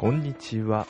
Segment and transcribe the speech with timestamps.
[0.00, 0.86] こんにちは。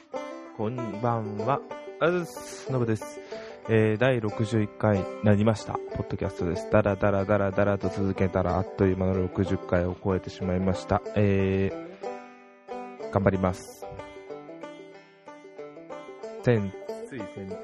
[0.59, 1.63] こんばんは。
[1.99, 2.71] あずす。
[2.71, 3.23] のぶです。
[3.71, 5.73] えー、第61回になりました。
[5.73, 6.69] ポッドキャストです。
[6.71, 11.01] だらだらだらだらと続けたら、あっという間の60回を超えてしまいました。
[11.17, 13.87] えー、頑張ります。
[16.43, 16.71] 先、
[17.09, 17.57] つい先日？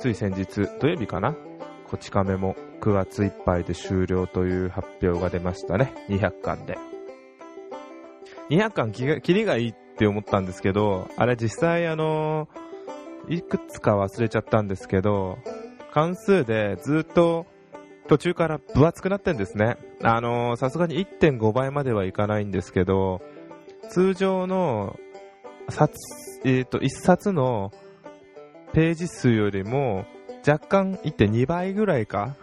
[0.00, 0.46] つい先日、
[0.80, 1.36] 土曜日かな？
[1.86, 5.92] こち亀も9月いっぱいで終了という発表が出ましたね。
[6.08, 6.78] 200巻で。
[8.48, 12.48] 200巻きが、切りがいいってって思ったんですけど、あれ実際あの
[13.28, 15.38] いくつか忘れちゃったんですけど、
[15.92, 17.46] 関数でずっと
[18.06, 19.76] 途中から分厚くなってんですね。
[20.00, 23.22] あのさすがに1.5倍まではいかないんですけど、
[23.90, 24.96] 通常の
[25.68, 25.96] 冊、
[26.44, 27.72] えっ、と、1冊の
[28.72, 30.06] ページ数よりも
[30.46, 32.36] 若干1.2倍ぐらいか。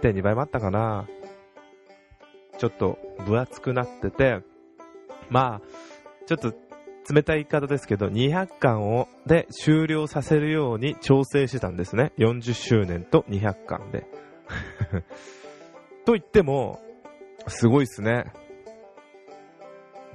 [0.00, 1.06] 1.2倍もあったかな。
[2.56, 4.40] ちょっと分厚くなってて、
[5.28, 5.89] まあ、
[6.30, 6.54] ちょっと
[7.12, 12.12] 冷たい言い方ですけど、200巻をで終了させるように調整してたんですね。
[12.18, 14.06] 40周年と200巻で。
[16.06, 16.80] と言っても、
[17.48, 18.26] すごいっすね。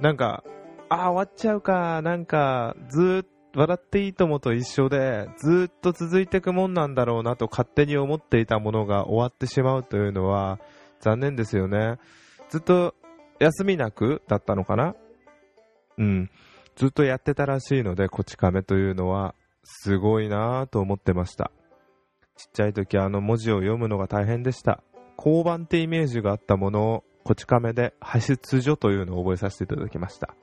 [0.00, 0.42] なんか、
[0.88, 10.60] ああ、終わっちゃうか、なんか、ずっと、笑っていいともと一緒で、ずっと続いていくもんなんだろうなと勝手に思っていたものが終わってしまうというのは、
[11.00, 11.96] 残念ですよね。
[12.50, 12.94] ずっと
[13.38, 14.94] 休みなくだったのかな
[15.98, 16.30] うん。
[16.76, 21.50] ずっとやってたらしいので、こち亀というのは、すごいなぁと思ってました。
[22.36, 24.82] ちっちゃい時あの文字を読むのが大変でした。
[25.16, 30.34] 交番ってイメージがあったものを、こち亀で、派出所というのを覚えさせていただきました。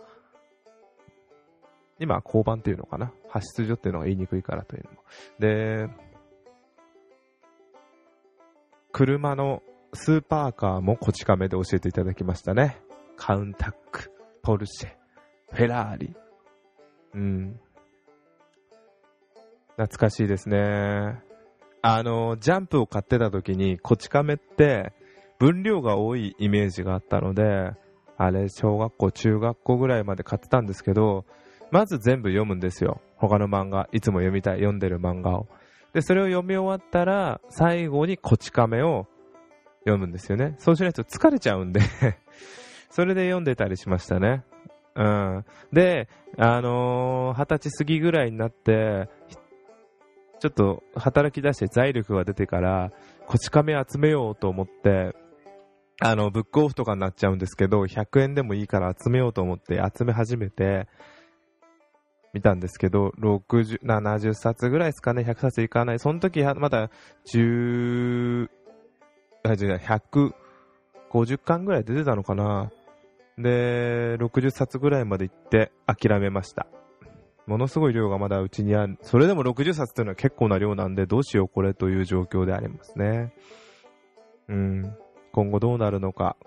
[2.00, 3.14] 今交番っていうのかな？
[3.22, 4.98] 派出所っていうのが言いにくいからというのも。
[5.40, 5.88] で、
[8.92, 9.62] 車の
[9.94, 12.82] スーパーカーもこち亀で教えていただきましたね。
[13.16, 14.90] カウンタック、ポルシェ、
[15.54, 16.16] フェラーリ。
[17.14, 17.60] うん。
[19.78, 21.20] 懐かしいですね。
[21.82, 24.94] あの、ジャンプを買ってた時に、こち亀って
[25.40, 27.74] 分量が多いイメージがあったので、
[28.18, 31.26] あれ、小学校、中学校ぐらいまで買ってたんですけど、
[31.72, 33.02] まず全部読むんですよ。
[33.18, 35.48] 他の漫画、いつも読みたい、読んでる漫画を。
[35.94, 39.08] で、それを読み終わったら、最後にこち亀を
[39.80, 40.56] 読むんですよね。
[40.60, 41.82] そうしないと疲れちゃうんで
[42.90, 44.44] それで読んでたりしましたね。
[44.96, 45.46] うん。
[45.72, 49.10] で、あのー二十歳過ぎぐらいになって、
[50.40, 52.92] ちょっと働き出して財力が出てから、
[53.28, 55.16] こち亀集めようと思って、
[56.00, 60.88] あの、ブックオフとかになっちゃうんですけど、100円でもいいから集めようと思って集め始めて、
[62.34, 66.00] 見たんですけど、60、70冊ぐらいですかね、100冊いかない。
[66.00, 66.90] その時はまだ
[67.32, 68.50] 10、
[69.44, 72.72] あ、違う、150巻ぐらい出てたのかな。
[73.38, 76.68] で、60冊ぐらいまで行って諦めました。
[77.46, 78.98] ものすごい量がまだうちにある。
[79.02, 83.34] それでも60冊というのは結構な量なんで、どうしようこれという状況でありますね。
[84.48, 84.96] うん。
[85.34, 86.38] 今後どうなるのか。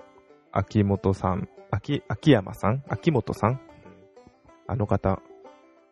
[0.53, 2.83] 秋元さん、秋、秋山さん？
[2.89, 3.61] 秋元さん？
[4.67, 5.21] あの方。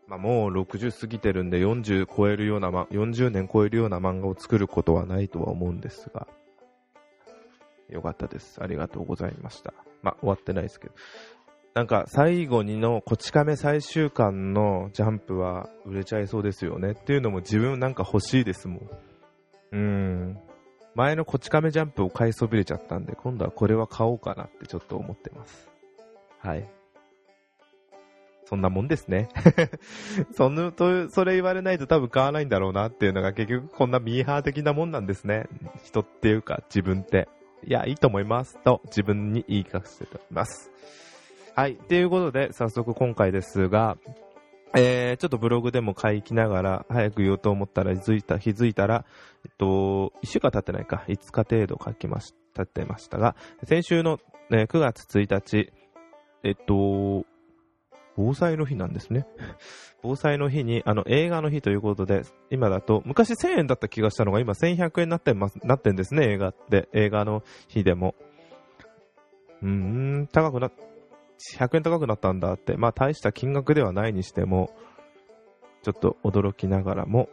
[0.06, 6.26] まあ、もう60過ぎてるんで40超えるような、ま、40年超えるような漫画を作ることはないとは思うんですが。
[7.90, 8.62] よかったです。
[8.62, 9.74] ありがとうございました。
[10.04, 10.94] まあ、終わってないですけど。
[11.74, 16.92] なんか、最後にの、こち亀最終巻のジャンプは売れちゃいそうですよね。
[16.92, 18.90] っていうのも自分なんか欲しいですもん。
[19.72, 20.38] うん。
[20.94, 25.68] 前のこち亀ジャンプを買いそびれちゃったんで、今度はこれは買おうかなってちょっと思ってます。
[26.38, 26.68] はい。
[28.46, 29.28] そんなもんですね。
[30.32, 35.48] その、と、それ言われないと多分買わないんだろうなっていうのが結局こんなミーハー的なもんなんですね。
[35.82, 37.28] 人っていうか自分って。
[37.66, 38.58] いや、いいと思います。
[38.62, 40.70] と自分に言い聞かせております。
[41.54, 41.76] はい。
[41.76, 43.96] ということで、早速今回ですが、
[44.76, 49.04] えー、ちょっとブログでも書きながら、早く言おうと思ったら気づいた、気づいたら、
[49.44, 54.18] えっと、1週間経ってないか、5日程度書きまし、経ってましたが、先週の、
[54.50, 55.72] ね、9月1日、
[56.42, 57.24] えっと、
[58.16, 59.26] 防災の日なんですね。
[60.02, 66.88] 防災の日に、あの、映画の日ということで、今だと、昔1000円だった気がしたのが、今1100円になってます、なってんですね、映画って。
[66.92, 68.14] 映画の日でも。
[69.62, 69.68] うー
[70.22, 70.70] ん、高くな、
[71.56, 72.76] 100円高くなったんだって。
[72.76, 74.70] まあ、大した金額ではないにしても、
[75.82, 77.28] ちょっと驚きながらも、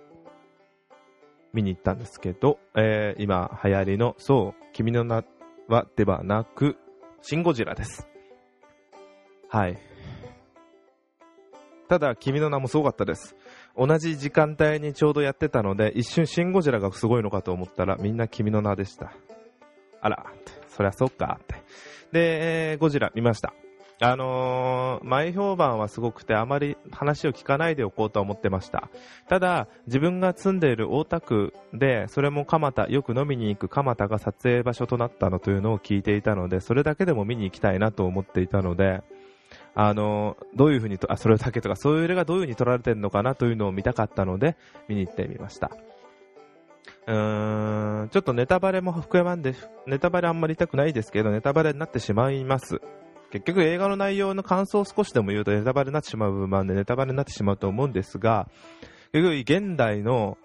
[1.53, 5.23] 見に行ったんですけど、えー、今流行りの、そう、君の名
[5.67, 6.77] はではなく、
[7.21, 8.07] シン・ゴジラです。
[9.49, 9.90] はい。
[11.91, 13.35] ただ、君の名もすごかったです。
[13.77, 19.11] 同じ時間帯にちょうどやってたので、一瞬シン・ゴジラがすごいのかと思ったら、みんな君の名でした。
[19.99, 20.25] あら、
[20.69, 21.55] そりゃそっか、って。
[22.13, 23.53] で、ゴジラ見ました。
[23.99, 28.89] あのー、前評判はすごくて、あまり話を聞かないでおこうと思ってました。
[29.27, 39.03] ただ、自分が住んでいる大田区で、それも蒲田、よく飲みに行く蒲田が撮影場所となったのというのを聞いていたので、それだけでも見に行きたいなと思っていたので、
[39.73, 44.57] あの、どういうふうにと、あ、それだけとか、そういう例がどういうふうに撮られてるのかなというのを見たかったので、
[44.87, 45.71] 見に行ってみました。
[47.07, 49.55] うーん、ちょっとネタバレも含まんで、
[49.87, 52.81] ネタバレあんまり言いたくないですけど、ネタバレになってしまいます。
[53.31, 58.49] 結局映画の内容の感想を少しでも言うとネタバレになってしまう部分もあるんでネタバレになってしまうと思うんですが、
[59.13, 60.37] 結局現代の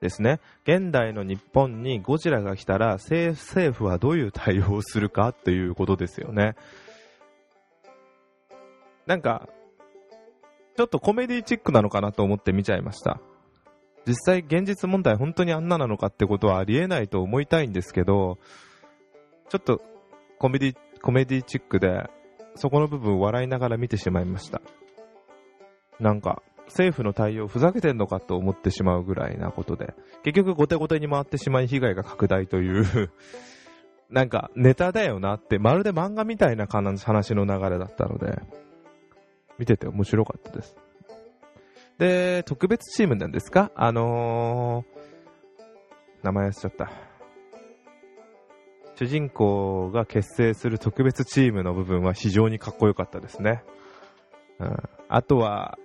[0.00, 3.36] ですね、現代の日本にゴジラが来たら政
[3.72, 6.56] 府はどういう対応をするかっていうことですよね。
[9.06, 9.48] なんか、
[10.76, 13.20] ちょっとコメディチックなのかなと思って見ちゃいました。
[14.06, 18.38] 実際現実問題本当にあんななのかってことはありえないと思いたいんですけど、
[19.48, 19.80] ちょっと
[20.38, 22.08] コメディコメディチックで、
[22.56, 24.60] そこの部分笑いながら見てしまいました。
[26.00, 33.10] なんか、政府の対応ふざけてんのかと思ってしまうぐらいなことで、結局後手後手に回ってしまい被害が拡大という
[34.10, 38.38] なんかネタだよなって、まるで漫画みたいな話の流れだったので、
[39.58, 40.76] 見てて面白かったです。
[41.98, 43.70] で、特別チームなんですか？
[43.76, 46.90] あのー、名前忘れちゃった。
[48.96, 53.64] 主人公が結成する特別チームの部分は非常にかっこよかったですね。
[54.60, 54.76] うん、
[55.08, 55.78] あとは、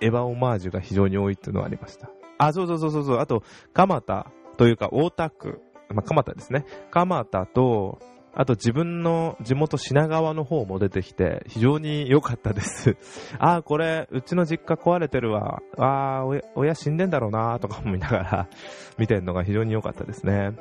[0.00, 2.10] エヴァオマージュが非常に多いっていうのはありました。
[2.38, 3.18] あ、そうそうそうそうそう。
[3.18, 3.42] あと、
[3.74, 5.60] 蒲田というか大田区、
[5.90, 6.64] まあ、蒲田ですね。
[6.90, 8.00] 蒲田と、
[8.36, 12.96] あと自分の地元品川の方も出てきて、非常に良かったです。
[13.38, 15.62] ああこれ、うちの実家壊れてるわ。
[15.78, 18.48] あ親、親死んでんだろうなとか思いながら
[18.98, 20.52] 見てるのが非常に良かったですね。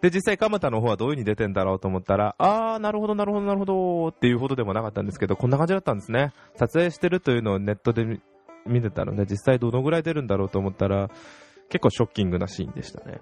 [0.00, 6.32] で、実際、蒲田の方はどういう風に出てんだろうと思ったら、あー、なるほど、なるほど、なるほど、っていうほどでもなかったんですけど、こんな感じだったんですね。
[6.56, 8.20] 撮影してるというのをネットで
[8.66, 11.08] 見てたので、実際どのぐらい出るんだろうと思ったら、
[11.68, 13.20] 結構ショッキングなシーンでしたね。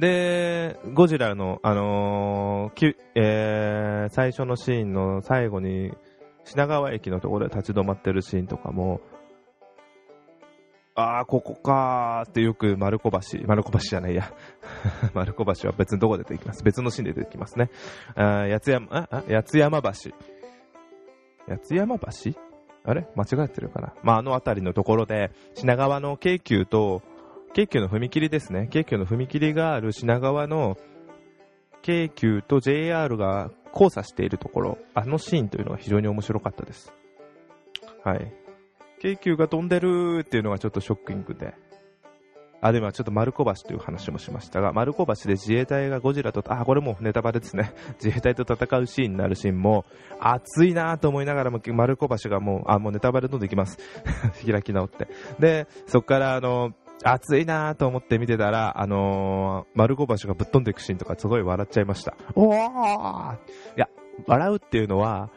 [0.00, 5.92] で、ゴジラの、あのー、えー、最初のシーンの最後に、
[6.44, 9.02] 品川駅のところで立ち止まってるシーンとかも、
[10.94, 14.32] ああ、ここかーってよく丸子橋、丸子橋じゃないや。
[15.12, 16.64] 丸子橋は別にどこで出てきます。
[16.64, 17.70] 別のシーンで出てきますね。
[18.16, 19.90] あ八津山、あ、八津山橋。
[21.46, 22.06] 八津山橋？
[22.84, 23.06] あれ？
[23.14, 23.92] 間違ってるかな？
[24.02, 27.02] まあ、あの辺りのところで、品川の京急と、
[27.52, 28.68] 京急の踏切ですね。
[28.70, 30.76] 京急の踏切がある品川の
[31.82, 36.92] 京急と JR が交差しているところ、あのシーンというのが非常に面白かったです。
[38.04, 38.32] はい。
[39.00, 41.54] 京急が飛んでるっていうのがちょっとショッキングで。
[42.62, 47.72] あ、でもちょっと丸子橋という話もしましたが、丸子橋で自衛隊がゴジラと、あ、これもネタバレですね。
[48.02, 49.86] 自衛隊と戦うシーンになるシーンも、
[50.20, 53.78] 熱いなと思いながらも、丸子橋がもう、あ、もうネタバレどんどんいきます。
[54.46, 55.08] 開き直って。
[55.38, 62.14] で、そっからあの、熱いなと思って見てたら、あのー、丸子橋がぶっ飛んでいくシーンとかすごい笑っちゃいました。
[62.34, 63.38] おーい
[63.76, 63.88] や、
[64.26, 65.30] 笑うっていうのは、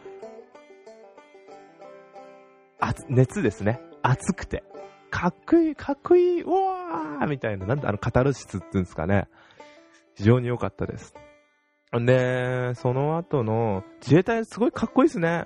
[3.08, 3.80] 熱ですね。
[4.02, 4.64] 熱くて。
[5.10, 9.28] かっこいい、かっこいい、うわーみたいな、なんだ、あの、カタルシスっていうんですかね。
[10.16, 11.14] 非常に良かったです。
[11.94, 15.46] で、その後の、自衛隊すごいかっこいいですね。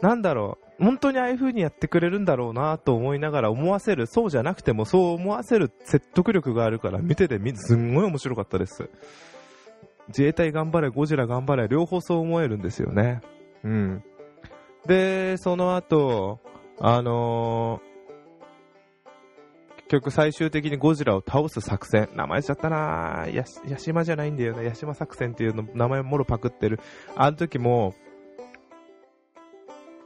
[0.00, 0.63] なんだろう。
[0.78, 8.90] 本当にああいう風にやってくれるんだろうなと思いながら思わせる、そうじゃなくてもそう思わせる説得力があるから見ててすんごい面白かったです。
[10.08, 13.20] 自衛隊頑張れ、ゴジラ頑張れ、両方そう思えるんですよね。
[13.62, 14.04] うん。
[14.86, 16.40] で、その後、
[16.78, 17.94] あのー、
[19.76, 26.80] 結局最終的にゴジラを倒す作戦、名前しちゃったなや、ヤシマじゃないんだよな、ヤシマ作戦っていうの、名前もろパクってる。
[27.16, 27.94] あの時も、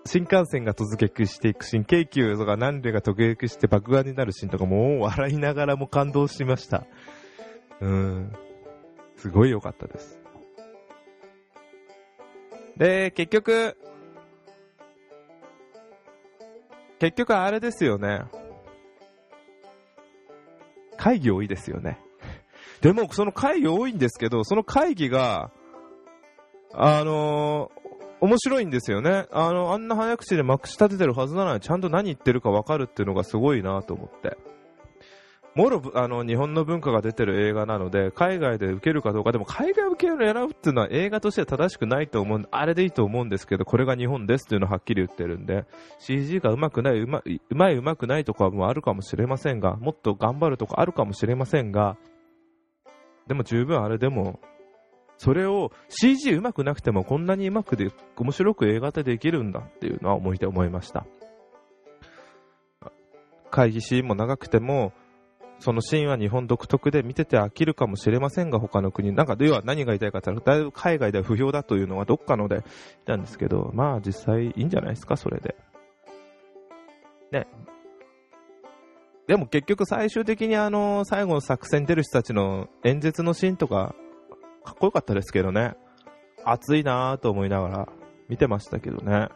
[0.09, 6.87] 新幹線が突撃していくシーン、京急とか何でが突撃して爆破になるシーンとかも笑いながらも感動しました。
[7.83, 8.33] うん。
[9.17, 10.19] すごい良かったです。
[12.79, 13.77] で、結局、
[16.99, 18.23] 結局あれですよね。
[20.97, 22.01] 会議多いですよね。
[22.81, 25.51] でも、その会議多いんですけど、その会議が、
[26.73, 27.88] あのー、
[28.21, 29.27] 面白いんですよね。
[29.31, 34.37] あの、あんな早口でまくし立ててるはずなのに、ちゃんと何言ってるか分かるっていうのがすごいなと思って。
[35.59, 45.65] もろあの日本の文化が出てる映画なので海外で受けるかどうかでも海外受けを選ぶっていうのは映画としては正しくないと思うあれでいいと思うんですけどこれが日本ですっていうのをはっきり言ってるんで
[45.99, 51.97] CG がうまくないうまうまいうまくないとかもあるかもしれませんがもっと頑張るとかあるかもしれませんが
[53.27, 54.39] でも十分あれでも
[55.19, 61.07] それを CG うまくなくてもこんなにうまくで面白く映画でできるんだっていうのは思い出思いました。
[63.51, 64.93] 会議シーンも長くても
[65.59, 69.13] そのシーンは日本独特で見てて飽きるかもしれませんが他の国。
[69.13, 72.65] なんか要は何が言いたいかってだいぶ海外では不評だというのはどっかので言っ
[73.05, 75.57] たんですけどまあ実際いいんじゃないですかそれで。
[77.33, 77.49] ね。
[79.27, 83.95] でも結局最終的にあの最後の作戦出る人たちの演説のシーンとか
[84.69, 85.77] かっこよかったですけどね。
[86.45, 87.89] 熱いなぁと思いながら
[88.29, 89.29] 見てましたけどね。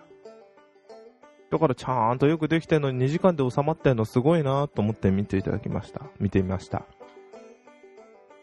[1.50, 6.02] だからちゃんとよくできてるのに2時間で収まってるのすごいなと思って見ていただきました。
[6.20, 6.84] 見てみました。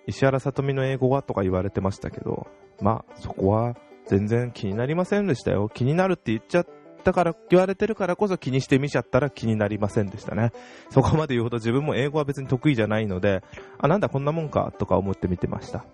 [0.07, 2.47] 石原さとみの英語はとか言われてましたけど、
[2.81, 3.75] まあそこは
[4.07, 5.69] 全然気になりませんでしたよ。
[5.69, 6.67] 気になるって言っちゃっ
[7.03, 10.51] たから、言われてるからこそ気にしてみちゃったら気になりませんでしたね。
[10.89, 13.43] そこまで言うほど自分も英語は別に得意じゃないので、
[13.77, 15.85] あ、なんだこんなもんかとか思って見てました。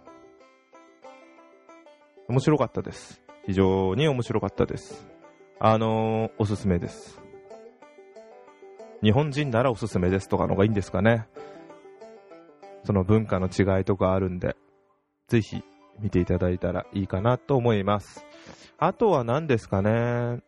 [2.27, 3.21] 面白かったです。
[3.45, 5.07] 非常に面白かったです。
[5.59, 7.21] あのー、おすすめです。
[9.03, 11.27] 日本人ならおすすめですとかのがいいんですかね。
[12.83, 14.55] その文化の違いとかあるんで、
[15.27, 15.63] ぜひ
[15.99, 18.25] 見ていただいたらいいかなと思います。
[18.77, 20.41] あとは何ですかね。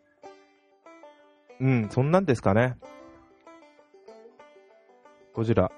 [1.60, 2.78] うん、そんなんですかね。
[5.34, 5.72] ゴジラ、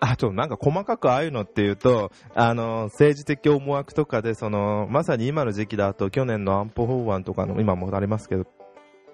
[0.00, 8.44] あと、なんか細かくああいうのっていうと、あの、政治的思惑とかで、その、まさに今の時期だと、去年の安保法案とかの、今もありますけど、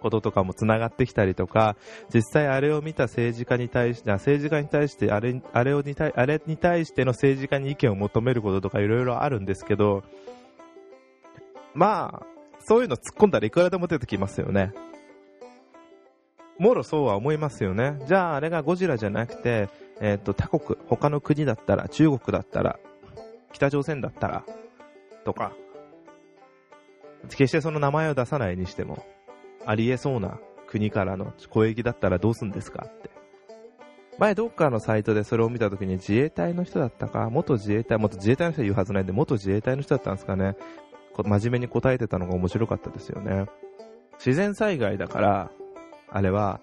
[0.00, 1.76] こととかもつながってきたりとか、
[2.12, 10.02] 実際あれを見た政治家に対して、政治家に対して、あれ、あれをに対、あれに対しての政治家に意見を求めることとかいろいろあるんですけど、
[11.74, 12.26] まあ、
[12.58, 14.72] そういうの突っ込んだらいくらでも出てきますよね。
[16.58, 17.98] もろそうは思いますよね。
[18.06, 19.68] じゃああれがゴジラじゃなくて、
[20.02, 22.78] えっ、ー、と、他国、他の国だったら、中国だったら、
[23.52, 24.44] 北朝鮮だったら、
[25.24, 25.52] とか、
[27.30, 29.06] 決してその名前を出さないにしても、
[29.64, 32.84] ありえそうな国からの攻撃だったらどうすんですか？
[32.88, 33.10] って。
[34.18, 40.56] 前どっかのサイトでそれを見たときに自衛隊の人だったか、元自衛隊、元自衛隊の人は言うはずないんで、元自衛隊の人だったんですかね？
[41.16, 43.46] 真面目に答えてたのが面白かったですよね。
[44.14, 45.50] 自然災害だから、
[46.10, 46.60] あれは、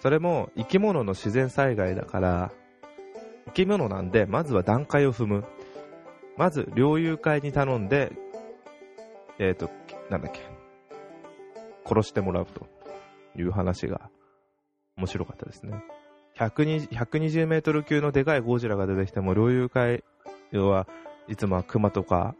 [0.00, 2.52] それも生き物の自然災害だから、
[3.52, 5.44] 生き物なんで、まずは段階を踏む。
[6.38, 8.10] まず、猟友会に頼んで、
[9.38, 9.70] えっ、ー、と、
[10.08, 10.40] なんだっけ、
[11.84, 12.66] 殺してもらうと
[13.36, 14.08] いう話が
[14.96, 15.84] 面白かったですね。
[16.38, 20.02] 120メートル級のでかいゴジラが出てきても、猟友会、
[20.50, 20.88] 要は
[21.28, 22.34] いつもは熊とか、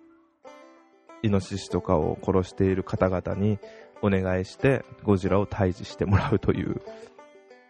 [1.23, 3.59] イノシシとかを殺している方々に
[4.01, 6.81] お願いして、ゴジラを退治してもらうという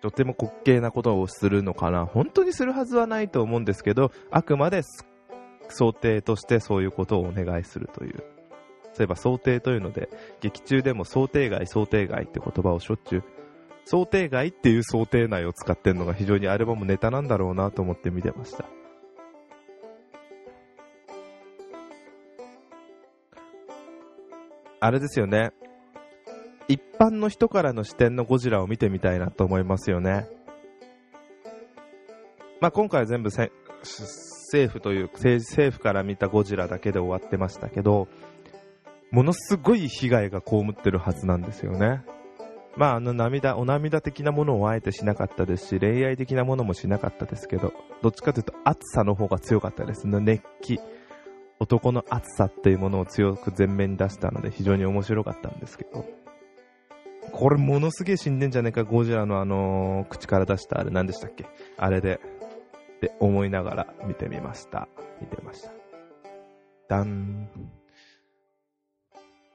[0.02, 2.04] とても滑稽なことをするのかな。
[2.04, 4.82] 本当にするはずはないと思うんですけどあくまで
[5.68, 8.24] 想定としてそういうことをお願いするという。
[8.94, 13.24] そういえば想定というので劇中でも想定外想定外って言葉をしょっちゅう。
[13.84, 18.64] 想定外っていう想定内を使ってるのが非常にアルバムネタなんだろうなと思って見てました。
[24.80, 25.52] あれですよね。
[26.72, 30.26] 一般の人からの視点のゴジラを見てみたいなと思いますよね。
[32.62, 38.08] まあ、今回は全部政府という政府から見たゴジラだけで終わってましたけど、
[39.10, 42.02] ものすごい被害が被ってるはずなんですよね。
[42.78, 50.20] まあ、あの涙、お涙的なものをあえてしなかったですし、恋愛的なものもしなかったですけど、どっちかというと暑さの方が強かったですね。
[50.20, 50.80] 熱気。
[51.60, 56.21] 男の熱さっていうものを強く前面に出したので非常に面白かったんですけど。
[57.32, 61.46] これものすげえ死んでんじゃねえか、ゴジラのあのー、口から出したあれ何でしたっけ？
[61.76, 62.20] あれで、
[62.96, 64.88] って思いながら見てみました。
[65.20, 65.70] 見てました。
[66.88, 67.48] ダン。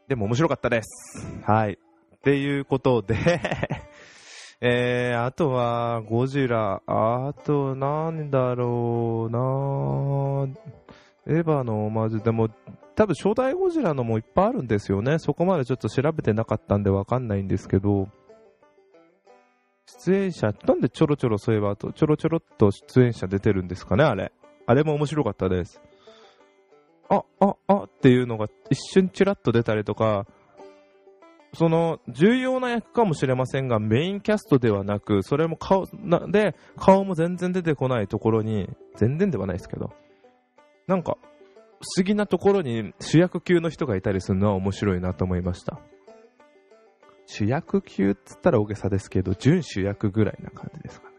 [0.07, 1.25] でも面白かったです。
[1.43, 1.74] はい。
[1.74, 3.15] っていうことで
[4.60, 9.39] えー、あとは、ゴジラ、あと、なんだろうな
[11.27, 12.50] エヴァのオマージュ、でも、
[12.98, 15.20] 多分初代ゴジラのもいっぱいあるんですよね。
[15.20, 18.10] そこまでちょっと調べてなかったんでわかんないんですけど、
[19.86, 24.32] 出演者、なんでちょろちょろそういえば、ちょろちょろっと出演者出てるんですかね、あれ。
[24.66, 25.80] あれも面白かったです。
[27.08, 30.25] あ、あ、あっていうのが一瞬チラッと出たりとか、
[31.54, 39.94] その重要な役かもしれませんが、メインキャストではなく、それも顔なで、顔も全然出てこないところに、全然ではないですけど、
[40.88, 41.18] なんか、
[41.79, 45.79] 不思議なところに主役級の人がいたりするのは面白いなと思いました。
[47.27, 51.15] 主役級っつったら大げさですけど、準主役ぐらいな感じですかね。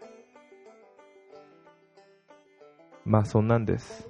[3.05, 4.09] まあそんなんです。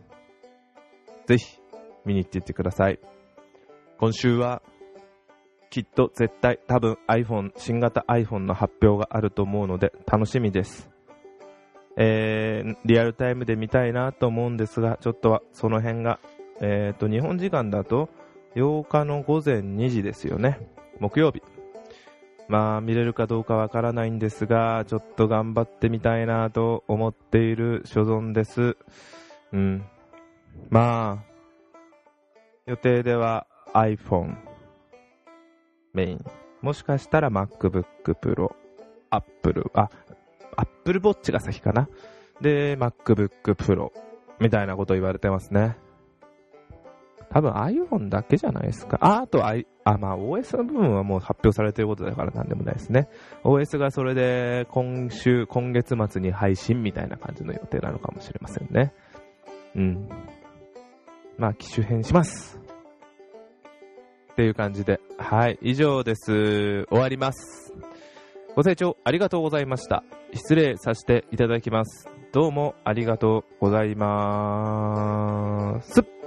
[1.27, 1.59] ぜひ
[2.05, 2.99] 見に行っていってください。
[3.99, 4.63] 今週は、
[5.71, 10.89] きっと絶対多分 iPhone、新型 iPhone の発表があると思うので楽しみです。
[11.97, 16.21] えー、リアルタイムで見たいなと思うんですが、ちょっとはその辺が、
[16.61, 18.09] えーと、日本時間だと
[18.55, 20.59] 8日の午前2時ですよね。
[21.01, 21.43] 木曜日。
[22.49, 28.77] まあ、見れるかどうかわからないんですが、ちょっと頑張ってみたいなと思っている所存です。
[29.53, 29.85] うん。
[30.71, 31.29] まあ、
[32.67, 34.37] 予定では iPhone
[35.93, 36.25] メイン。
[36.63, 37.85] もしかしたら MacBook
[38.15, 38.55] Pro、
[39.11, 39.91] Apple、あ、
[40.57, 41.89] Apple Watch が先かな。
[42.41, 43.93] で、MacBook Pro
[44.41, 45.77] みたいなこと言われてますね。
[47.31, 48.99] 多分 iPhone だけじゃないですか。
[49.01, 53.09] あ、あと、I、あ、まあ OS の部分はもう発表されてることだからなんでもないですね。
[53.45, 58.95] OS がそれで今週、今月末に配信みたいな感じの予定なのかもしれませんね。
[59.75, 60.09] うん。
[61.37, 62.59] まあ機種変します。
[64.33, 65.01] っていう感じで。
[65.19, 66.87] はい、以上です。
[66.89, 67.75] 終わります。
[68.55, 70.03] ご清聴ありがとうございました。
[70.33, 72.09] 失礼させていただきます。
[72.33, 76.18] どうもありがとうございます。